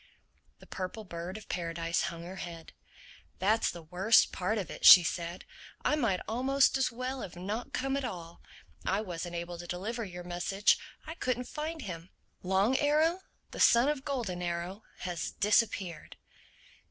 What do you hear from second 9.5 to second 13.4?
to deliver your message. I couldn't find him. _Long Arrow,